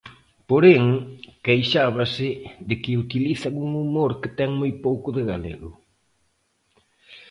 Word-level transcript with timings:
Porén, 0.49 0.83
queixábase 1.45 2.29
de 2.67 2.75
que 2.83 2.99
utilizan 3.05 3.53
un 3.65 3.69
humor 3.81 4.11
que 4.21 4.29
ten 4.37 4.51
moi 4.59 4.71
pouco 4.85 5.07
de 5.17 5.23
galego. 5.31 5.71